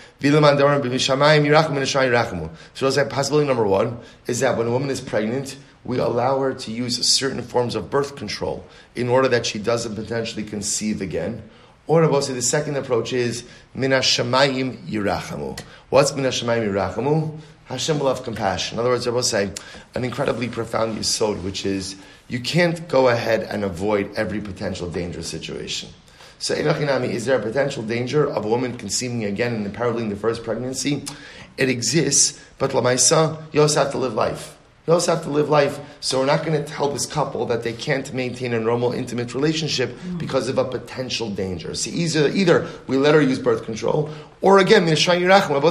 [2.74, 6.52] So like possibility number one is that when a woman is pregnant, we allow her
[6.52, 11.48] to use certain forms of birth control in order that she doesn't potentially conceive again.
[11.86, 13.44] Or say the second approach is
[13.76, 15.58] minashamayim yirachamu.
[15.90, 17.38] What's minashamayim yirachamu?
[17.66, 18.76] Hashem will have compassion.
[18.76, 19.50] In other words, I will say
[19.94, 21.96] an incredibly profound yisod, which is
[22.28, 25.90] you can't go ahead and avoid every potential dangerous situation.
[26.38, 30.16] So, Inachinami, is there a potential danger of a woman conceiving again and imperiling the
[30.16, 31.04] first pregnancy?
[31.56, 34.55] It exists, but Lamaisa, you also have to live life.
[34.86, 35.80] They also have to live life.
[36.00, 39.34] So we're not going to tell this couple that they can't maintain a normal, intimate
[39.34, 41.74] relationship because of a potential danger.
[41.74, 44.86] See, either, either we let her use birth control, or again,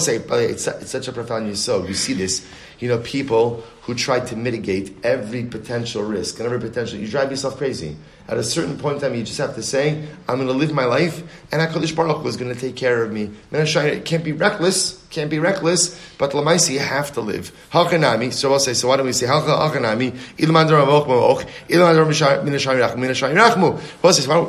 [0.02, 1.88] say, it's, it's such a profound yisod.
[1.88, 2.46] You see this,
[2.80, 7.30] you know, people who try to mitigate every potential risk and every potential, you drive
[7.30, 7.96] yourself crazy.
[8.28, 10.74] At a certain point in time, you just have to say, I'm going to live
[10.74, 13.30] my life, and HaKadosh Baruch Hu is going to take care of me.
[13.52, 17.52] It can't be reckless, can't be reckless, but Lamaisi, you have to live.
[17.72, 20.12] Hakanami, so I'll say, so why don't we say, Hakanami,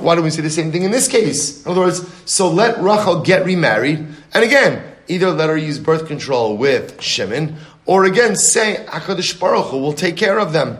[0.01, 1.63] why don't we say the same thing in this case?
[1.67, 3.99] In other words, so let Rachel get remarried,
[4.33, 9.67] and again, either let her use birth control with Shimon, or again, say, HaKadosh Baruch
[9.67, 10.79] Hu will take care of them.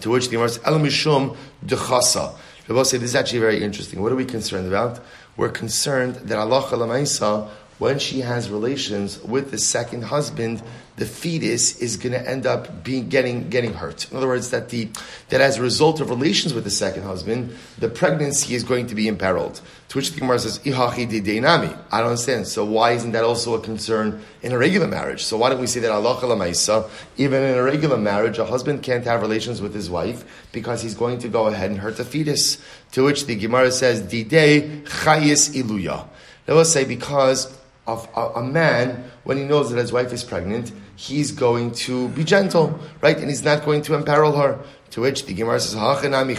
[0.00, 2.36] To which the Gemara says, El Mishum Dechasa.
[2.68, 4.02] Rabbi say this is actually very interesting.
[4.02, 5.00] What are we concerned about?
[5.36, 10.62] We're concerned that Allah Lamaisa, when she has relations with the second husband,
[10.96, 14.10] the fetus is going to end up being getting getting hurt.
[14.10, 14.88] In other words, that the
[15.28, 18.94] that as a result of relations with the second husband, the pregnancy is going to
[18.94, 19.60] be imperiled.
[19.88, 22.48] To which the Gemara says, "Ihachi deinami." I don't understand.
[22.48, 25.24] So why isn't that also a concern in a regular marriage?
[25.24, 28.82] So why don't we say that Allah Maisa, even in a regular marriage, a husband
[28.82, 32.04] can't have relations with his wife because he's going to go ahead and hurt the
[32.04, 32.58] fetus.
[32.92, 36.06] To which the Gemara says, "Didei chayis iluya."
[36.46, 37.52] They will say because
[37.86, 42.08] of a, a, man, when he knows that his wife is pregnant, he's going to
[42.08, 43.16] be gentle, right?
[43.16, 44.58] And he's not going to imperil her.
[44.90, 46.34] To which the Gemara says, Rabbi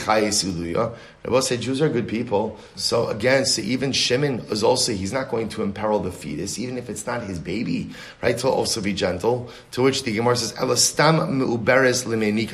[1.41, 2.57] say Jews are good people.
[2.75, 6.77] So again, so even Shimon is also, he's not going to imperil the fetus, even
[6.77, 8.39] if it's not his baby, right?
[8.39, 9.49] He'll also be gentle.
[9.71, 12.05] To which the Gemara says, Elastam me'uberes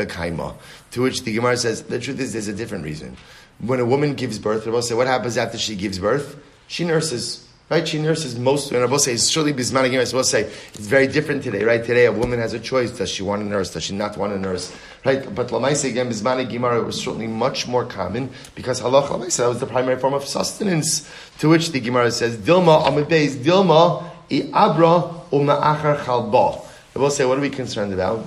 [0.07, 0.55] kaima.
[0.91, 3.15] To which the Gemara says, the truth is there's a different reason.
[3.59, 6.37] When a woman gives birth, Rabbi say, what happens after she gives birth?
[6.67, 7.47] She nurses.
[7.73, 7.87] Right?
[7.87, 11.07] She nurses most, and I will say, surely Bisman again, I will say, it's very
[11.07, 11.83] different today, right?
[11.83, 12.91] Today, a woman has a choice.
[12.91, 13.73] Does she want a nurse?
[13.73, 14.71] Does she not want a nurse?
[15.03, 15.33] Right?
[15.33, 19.59] But Lamaisa, again, Bisman Gemara was certainly much more common because halach Lamaisa, that was
[19.59, 21.09] the primary form of sustenance.
[21.39, 26.63] To which the Gemara says, Dilma, Amidbeis, Dilma, i abra, uma'achar chalba.
[26.95, 28.19] I will say, what are we concerned about?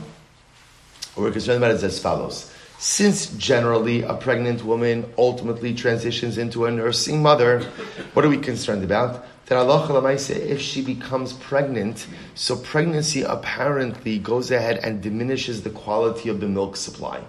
[1.15, 2.53] What we're concerned about is as follows.
[2.79, 7.61] Since generally a pregnant woman ultimately transitions into a nursing mother,
[8.13, 9.25] what are we concerned about?
[9.47, 16.29] That Allah if she becomes pregnant, so pregnancy apparently goes ahead and diminishes the quality
[16.29, 17.23] of the milk supply.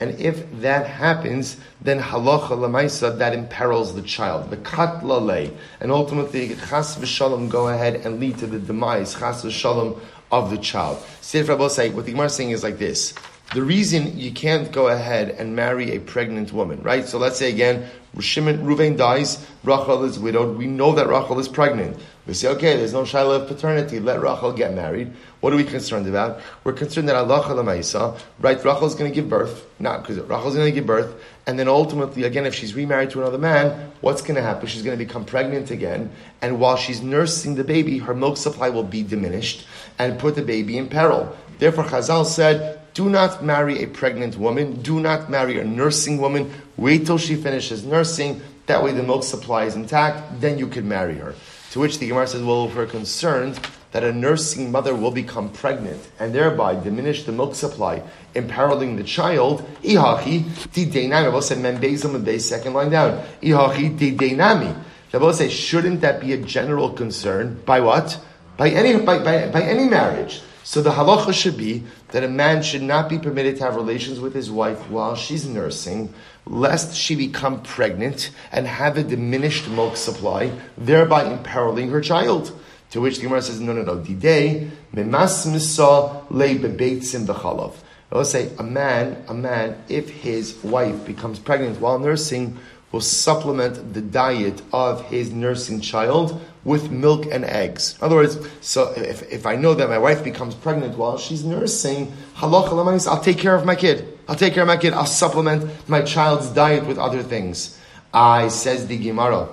[0.00, 4.50] And if that happens, then halacha lamaisa that imperils the child.
[4.50, 5.50] The kat lale,
[5.80, 10.00] and ultimately chas v'shalom go ahead and lead to the demise chas v'shalom
[10.30, 10.98] of the child.
[11.20, 13.12] Sefer Rabbi say what the Gemara is saying is like this:
[13.54, 17.06] the reason you can't go ahead and marry a pregnant woman, right?
[17.06, 17.88] So let's say again,
[18.20, 20.58] Shimon Ruvain dies, Rachel is widowed.
[20.58, 21.96] We know that Rachel is pregnant.
[22.26, 24.00] We say, okay, there's no shaila of paternity.
[24.00, 25.12] Let Rachel get married.
[25.40, 26.40] What are we concerned about?
[26.62, 28.62] We're concerned that Allah Maisa, right?
[28.62, 32.24] Rachel's going to give birth, not because Rachel's going to give birth, and then ultimately,
[32.24, 34.66] again, if she's remarried to another man, what's going to happen?
[34.66, 36.10] She's going to become pregnant again,
[36.42, 39.66] and while she's nursing the baby, her milk supply will be diminished
[39.98, 41.34] and put the baby in peril.
[41.58, 44.82] Therefore, Chazal said, do not marry a pregnant woman.
[44.82, 46.50] Do not marry a nursing woman.
[46.76, 48.40] Wait till she finishes nursing.
[48.66, 50.40] That way the milk supply is intact.
[50.40, 51.36] Then you can marry her.
[51.70, 53.60] To which the Gemara says, well, if we're concerned
[53.92, 58.02] that a nursing mother will become pregnant and thereby diminish the milk supply,
[58.34, 61.26] imperiling the child, ihachi deinami.
[61.26, 63.24] Rabbi said, membezim second line down.
[63.40, 64.76] Ihachi deinami.
[65.12, 67.62] Rabbi say, shouldn't that be a general concern?
[67.64, 68.20] By what?
[68.56, 70.42] By any, by, by, by any marriage.
[70.68, 74.20] So the halacha should be that a man should not be permitted to have relations
[74.20, 76.12] with his wife while she's nursing,
[76.44, 82.52] lest she become pregnant and have a diminished milk supply, thereby imperiling her child.
[82.90, 87.72] To which the Gemara says, no, no, no, didei memas misa le bebeitzim b'chalav.
[88.12, 92.58] I will say, a man, a man, if his wife becomes pregnant while nursing,
[92.92, 97.96] will supplement the diet of his nursing child with milk and eggs.
[97.98, 101.42] In other words, so if, if I know that my wife becomes pregnant while she's
[101.42, 104.18] nursing, halacha I'll take care of my kid.
[104.28, 104.92] I'll take care of my kid.
[104.92, 107.78] I'll supplement my child's diet with other things.
[108.12, 109.48] I says the Gemara.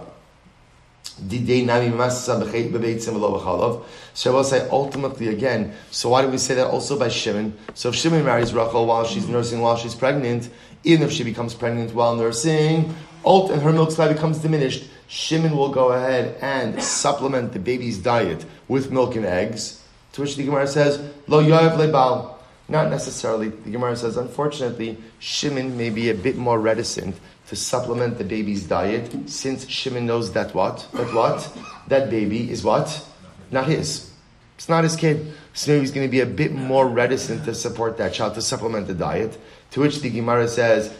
[4.13, 7.57] So I will say ultimately again, so why do we say that also by Shimon?
[7.73, 10.49] So if Shimon marries Rachel while she's nursing, while she's pregnant,
[10.83, 12.93] even if she becomes pregnant while nursing,
[13.25, 18.45] and her milk supply becomes diminished, Shimon will go ahead and supplement the baby's diet
[18.67, 19.83] with milk and eggs.
[20.13, 22.35] To which the Gemara says, Lo yoav lebal.
[22.67, 23.49] Not necessarily.
[23.49, 27.15] The Gemara says, unfortunately, Shimon may be a bit more reticent
[27.47, 30.87] to supplement the baby's diet, since Shimon knows that what?
[30.93, 31.57] That what?
[31.87, 33.05] That baby is what?
[33.51, 34.11] Not his.
[34.55, 35.33] It's not his kid.
[35.53, 38.41] So maybe he's going to be a bit more reticent to support that child, to
[38.41, 39.37] supplement the diet.
[39.71, 40.91] To which the Gemara says,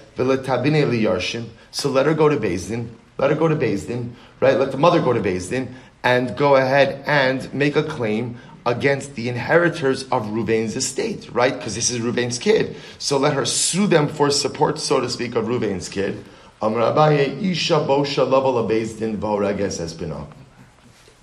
[1.76, 2.96] so let her go to Din.
[3.18, 4.58] Let her go to Din, right?
[4.58, 9.28] Let the mother go to Din and go ahead and make a claim against the
[9.28, 11.54] inheritors of Ruvain's estate, right?
[11.54, 12.78] Because this is Ruvain's kid.
[12.98, 16.24] So let her sue them for support, so to speak, of Ruvain's kid.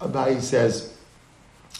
[0.02, 0.98] Abaye says,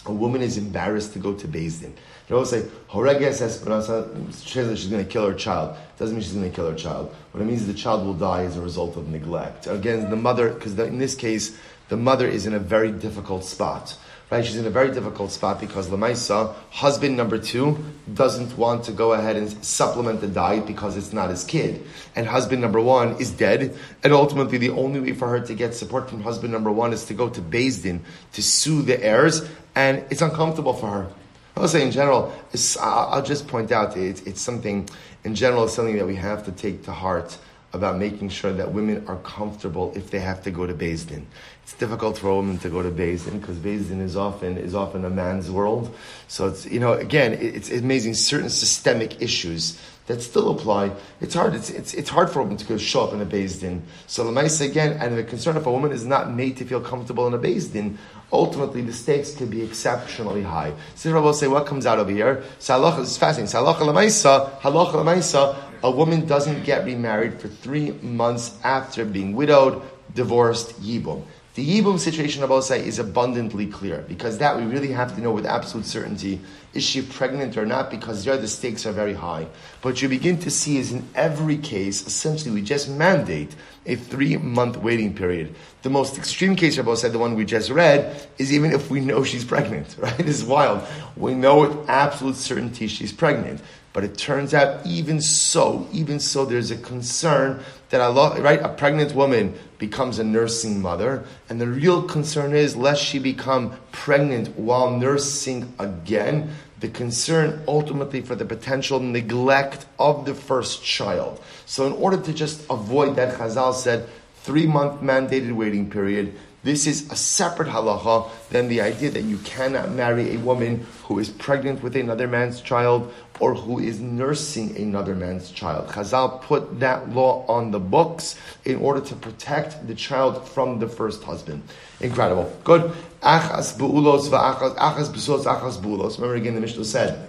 [0.06, 1.94] a woman is embarrassed to go to Din.
[2.33, 4.09] They always say, Horeges Esperanza,
[4.42, 5.77] she's going to kill her child.
[5.99, 7.14] Doesn't mean she's going to kill her child.
[7.31, 9.66] What it means is the child will die as a result of neglect.
[9.66, 11.55] Again, the mother, because in this case,
[11.90, 13.99] the mother is in a very difficult spot.
[14.31, 14.42] Right?
[14.42, 17.77] She's in a very difficult spot because Lamaisa, husband number two,
[18.14, 21.85] doesn't want to go ahead and supplement the diet because it's not his kid.
[22.16, 23.77] And husband number one is dead.
[24.03, 27.05] And ultimately, the only way for her to get support from husband number one is
[27.09, 29.47] to go to Din to sue the heirs.
[29.75, 31.12] And it's uncomfortable for her.
[31.57, 32.33] I'll say in general,
[32.81, 34.88] I'll just point out it's, it's something,
[35.25, 37.37] in general, something that we have to take to heart
[37.73, 41.27] about making sure that women are comfortable if they have to go to Beis Din.
[41.63, 44.59] It's difficult for a woman to go to Beis Din because Beis Din is often
[44.59, 45.94] is often a man's world.
[46.29, 50.92] So it's you know again it's amazing certain systemic issues that still apply.
[51.21, 51.55] It's hard.
[51.55, 53.83] It's, it's, it's hard for a woman to go show up in a Din.
[54.07, 57.27] So the again, and the concern if a woman is not made to feel comfortable
[57.27, 57.98] in a Din,
[58.33, 60.73] ultimately the stakes can be exceptionally high.
[60.96, 62.42] So will say, what comes out over here?
[62.59, 63.53] Salach is fascinating.
[63.53, 65.57] Salach lemaisa, halach lemaisa.
[65.85, 69.83] A woman doesn't get remarried for three months after being widowed,
[70.15, 71.25] divorced, yibum.
[71.55, 75.21] The Yibum situation, I will say, is abundantly clear because that we really have to
[75.21, 76.40] know with absolute certainty
[76.73, 79.46] is she pregnant or not because there the stakes are very high.
[79.83, 84.38] But you begin to see is in every case, essentially, we just mandate a three
[84.38, 85.55] month waiting period.
[85.83, 89.00] The most extreme case, Rabbi said, the one we just read, is even if we
[89.00, 90.21] know she's pregnant, right?
[90.21, 90.83] It's wild.
[91.19, 93.61] We know with absolute certainty she's pregnant.
[93.92, 97.63] But it turns out, even so, even so, there's a concern
[97.93, 102.75] that Allah, right, a pregnant woman becomes a nursing mother, and the real concern is
[102.75, 106.55] lest she become pregnant while nursing again.
[106.81, 111.43] The concern ultimately for the potential neglect of the first child.
[111.67, 116.35] So, in order to just avoid that, Chazal said three month mandated waiting period.
[116.65, 121.19] This is a separate halacha than the idea that you cannot marry a woman who
[121.19, 125.88] is pregnant with another man's child or who is nursing another man's child.
[125.88, 130.88] Chazal put that law on the books in order to protect the child from the
[130.88, 131.65] first husband.
[132.00, 132.56] Incredible.
[132.63, 132.92] Good.
[133.23, 136.15] Achas bu'ulos v'achas, achas b'sos, achas bu'ulos.
[136.15, 137.29] Remember again, the Mishnah said,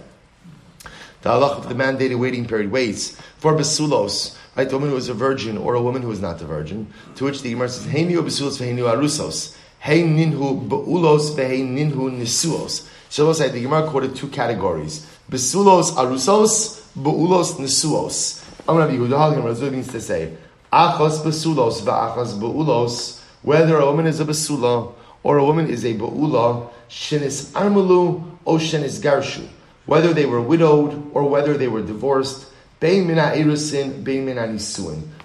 [1.22, 4.68] the halacha of the mandated waiting period waits for besulos, right?
[4.68, 6.92] The woman who is a virgin or a woman who is not a virgin.
[7.16, 12.86] To which the Gemara says, "Heinu besulos ve'heinu arusos, hey ninhu beulos ve'hei ninhu nisuos."
[13.08, 18.42] So we'll say the Gemara quoted two categories: besulos arusos, beulos nisuos.
[18.66, 20.32] I'm going to be Yehuda means to say
[20.72, 23.20] achos besulos va'achos beulos.
[23.42, 28.58] Whether a woman is a besula or a woman is a beula, shenis armulu or
[28.58, 29.46] shenis garshu.
[29.84, 32.46] Whether they were widowed or whether they were divorced,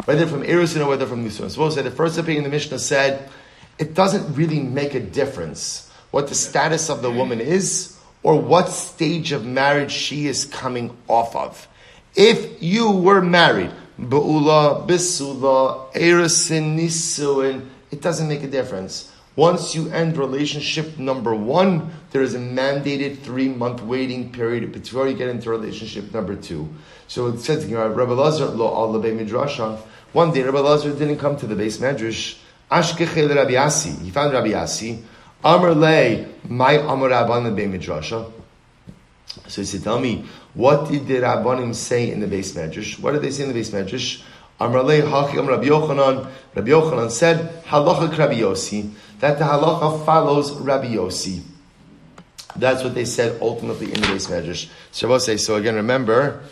[0.06, 1.50] Whether from erusin or whether from nisuin.
[1.50, 3.30] Suppose that the first opinion in the Mishnah said,
[3.78, 8.70] it doesn't really make a difference what the status of the woman is or what
[8.70, 11.68] stage of marriage she is coming off of.
[12.16, 19.12] If you were married, Ba'ula, Bisula, Erusin, Nisuin, it doesn't make a difference.
[19.40, 25.08] Once you end relationship number one, there is a mandated three month waiting period before
[25.08, 26.68] you get into relationship number two.
[27.08, 29.78] So it says, you Rabbi Lazar lo al midrasha.
[30.12, 32.38] One day, Rabbi Lazar didn't come to the beis medrash.
[32.70, 33.92] Ashkechel Rabbi Yasi.
[34.04, 35.02] He found Rabbi Yasi.
[35.42, 38.30] Amr le my Amr Rabban the midrasha.
[39.48, 43.00] So he said, tell me, what did the Rabbanim say in the beis medrash?
[43.00, 44.22] What did they say in the beis medrash?
[44.60, 46.30] Amr le Hachim Rabbi Yochanan.
[46.54, 51.42] Rabbi Yochanan said, Halacha Rabbi Yossi that the halacha follows Rabbi Yossi.
[52.56, 54.70] That's what they said ultimately in the beis medrash.
[54.92, 55.76] Shabbos say so again.
[55.76, 56.44] Remember,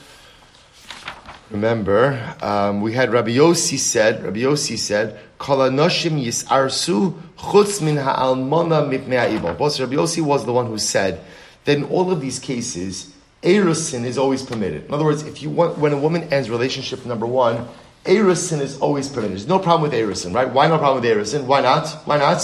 [1.50, 4.24] remember, um, we had Rabbi Yossi said.
[4.24, 10.54] Rabbi Yossi said, "Kol anoshim yisarsu chutz min ha'almona mipnei Both Rabbi Yossi was the
[10.54, 11.20] one who said
[11.66, 14.86] that in all of these cases, erusin is always permitted.
[14.86, 17.68] In other words, if you want, when a woman ends relationship number one,
[18.08, 19.32] Erusin is always permitted.
[19.32, 20.50] There's no problem with Erusin, right?
[20.52, 21.46] Why no problem with Erusin?
[21.46, 21.88] Why not?
[22.06, 22.42] Why not?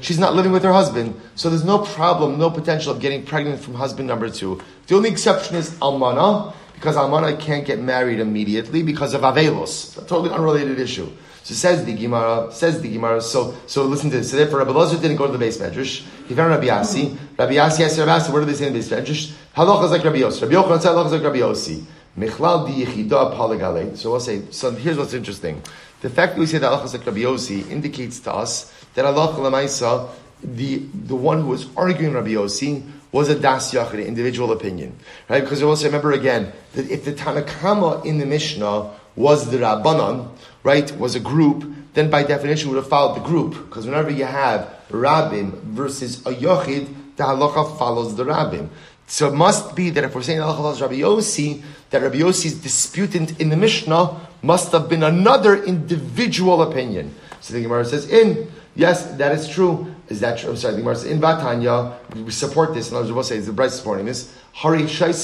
[0.00, 3.60] She's not living with her husband, so there's no problem, no potential of getting pregnant
[3.60, 4.60] from husband number two.
[4.88, 9.96] The only exception is Almana, because Almana can't get married immediately because of Avelos.
[9.96, 11.10] A totally unrelated issue.
[11.44, 14.32] So says the Gemara, says the Gemara, so, so listen to this.
[14.32, 16.04] So therefore Rabbi Lazar didn't go to the beis medrash.
[16.26, 17.16] He found Rabbi Yasi.
[17.38, 19.32] Rabbi Yasi asked Rabbi Yasi, what do they say in the beis medrash?
[19.54, 20.42] Halacha is like Rabbi Yossi.
[20.42, 21.84] Rabbi Yochanan said halacha is like Rabbi Yossi.
[22.18, 23.96] Michlal di yichida.
[23.96, 25.62] So we'll say, so here's what's interesting.
[26.00, 29.34] The fact that we say that Allah like Rabbi Yossi indicates to us that Allah
[29.34, 30.08] Lamaisa,
[30.42, 34.96] the, the one who was arguing Rabbi Yossi, was a das yachid, individual opinion.
[35.28, 35.42] Right?
[35.42, 39.58] Because we also remember again that if the Tanna Kamma in the Mishnah was the
[39.58, 40.28] Rabbanon,
[40.62, 41.64] right, was a group,
[41.94, 43.52] then by definition would have followed the group.
[43.52, 48.68] Because whenever you have Rabbim versus a Yochid, the halacha follows the Rabbim.
[49.06, 53.40] So it must be that if we're saying Halacha Rabbi Yossi, that Rabbi Yossi's disputant
[53.40, 57.14] in the Mishnah must have been another individual opinion.
[57.40, 59.94] So the Gemara says, in, yes, that is true.
[60.08, 60.50] Is that true?
[60.50, 63.46] I'm sorry, the Gemara says, in Batanya, we support this, and I was say, it's
[63.46, 64.34] the bright supporting this.
[64.52, 65.20] Hari Listen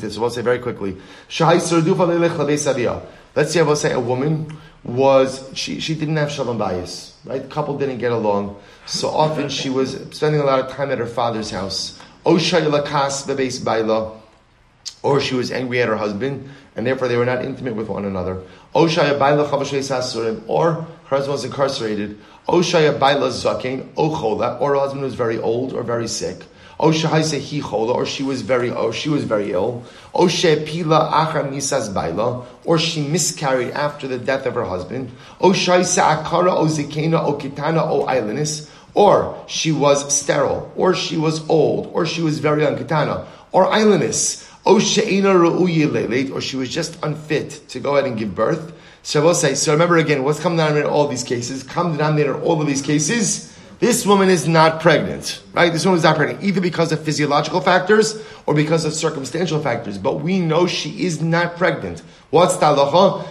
[0.00, 0.96] to this, we'll say very quickly.
[3.36, 7.48] Let's say I will say a woman was, she, she didn't have Shalom bayis, right?
[7.48, 8.56] Couple didn't get along.
[8.86, 11.98] So often she was spending a lot of time at her father's house
[15.02, 18.04] or she was angry at her husband, and therefore they were not intimate with one
[18.04, 18.40] another.
[18.74, 19.18] Or her
[21.08, 22.18] husband was incarcerated.
[22.46, 22.78] Or her
[24.76, 26.44] husband was very old or very sick.
[26.78, 27.32] Or she was
[28.42, 29.84] very, or she was very ill.
[30.12, 30.54] Or she
[33.02, 35.10] miscarried after the death of her husband.
[35.40, 37.36] Oshaise akara o zikena o
[38.06, 42.78] aylonis, or she was sterile, or she was old, or she was very young,
[43.50, 44.47] or aylonis.
[44.68, 48.72] Oh, Leleit, or she was just unfit to go ahead and give birth.
[49.02, 51.62] So we'll say, so remember again, what's come down in all these cases?
[51.62, 53.48] Come down in all of these cases
[53.80, 55.72] this woman is not pregnant, right?
[55.72, 59.98] This woman is not pregnant, either because of physiological factors or because of circumstantial factors.
[59.98, 62.02] But we know she is not pregnant.
[62.30, 63.22] What's the halacha?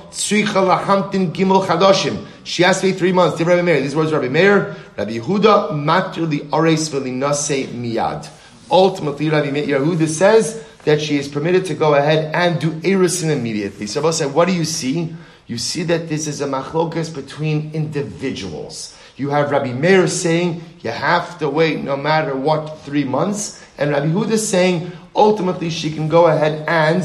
[1.34, 2.26] gimel chadoshim.
[2.46, 3.42] She has to wait three months.
[3.42, 3.82] Rabbi Meir.
[3.82, 8.30] These words, Rabbi Meir, Rabbi Yehuda, matur li ares miyad.
[8.72, 13.86] Ultimately, Rabbi Yehuda says that she is permitted to go ahead and do erusin immediately.
[13.88, 15.14] So I say, what do you see?
[15.46, 18.98] You see that this is a machlokas between individuals.
[19.18, 23.92] You have Rabbi Meir saying you have to wait no matter what three months, and
[23.92, 27.04] Rabbi Huda saying ultimately she can go ahead and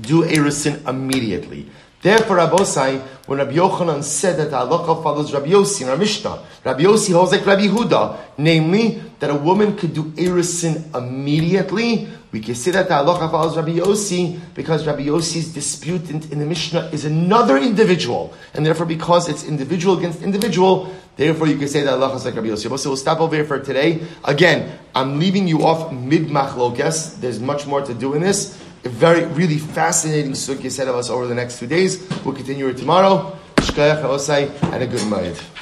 [0.00, 1.68] do erusin immediately.
[2.00, 6.44] Therefore, Rabbosai, when Rabbi Yochanan said that the halacha follows Rabbi Yossi in our Mishnah,
[6.64, 12.08] Rabbi Yossi holds like Rabbi Huda, namely that a woman could do erusin immediately.
[12.30, 16.46] We can say that the halacha follows Rabbi Yossi because Rabbi Yossi's disputant in the
[16.46, 21.82] Mishnah is another individual, and therefore because it's individual against individual, therefore you can say
[21.82, 22.78] that halacha is like Rabbi Yossi.
[22.78, 24.02] So we'll stop over here for today.
[24.24, 27.18] Again, I'm leaving you off mid machlokes.
[27.20, 31.10] There's much more to do in this a very, really fascinating sugya ahead of us
[31.10, 32.08] over the next two days.
[32.24, 33.36] We'll continue it tomorrow.
[33.56, 35.57] Shkayach and a good night.